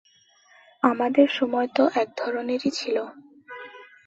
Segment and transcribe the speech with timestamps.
[0.83, 2.97] আমাদের সময় তো এক ধরনেরই ছিল।